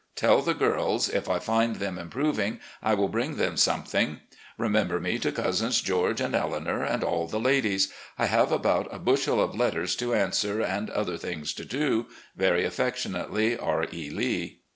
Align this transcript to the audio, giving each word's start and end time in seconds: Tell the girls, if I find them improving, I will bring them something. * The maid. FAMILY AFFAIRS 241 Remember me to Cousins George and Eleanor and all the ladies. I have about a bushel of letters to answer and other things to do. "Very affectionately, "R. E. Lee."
Tell 0.15 0.41
the 0.41 0.55
girls, 0.55 1.09
if 1.09 1.29
I 1.29 1.37
find 1.37 1.75
them 1.75 1.99
improving, 1.99 2.59
I 2.81 2.95
will 2.95 3.07
bring 3.07 3.35
them 3.35 3.55
something. 3.55 4.21
* 4.39 4.57
The 4.57 4.67
maid. 4.67 4.79
FAMILY 4.79 4.79
AFFAIRS 4.79 4.81
241 4.81 4.81
Remember 4.81 4.99
me 4.99 5.19
to 5.19 5.31
Cousins 5.31 5.81
George 5.81 6.21
and 6.21 6.33
Eleanor 6.33 6.83
and 6.83 7.03
all 7.03 7.27
the 7.27 7.39
ladies. 7.39 7.93
I 8.17 8.25
have 8.25 8.51
about 8.51 8.87
a 8.91 8.97
bushel 8.97 9.39
of 9.39 9.55
letters 9.55 9.95
to 9.97 10.15
answer 10.15 10.59
and 10.61 10.89
other 10.89 11.19
things 11.19 11.53
to 11.53 11.65
do. 11.65 12.07
"Very 12.35 12.65
affectionately, 12.65 13.55
"R. 13.55 13.85
E. 13.93 14.09
Lee." 14.09 14.61